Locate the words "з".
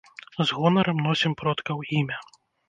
0.37-0.47